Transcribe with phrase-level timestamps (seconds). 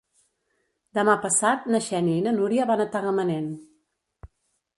[0.99, 3.53] Demà passat na Xènia i na Núria van a Tagamanent.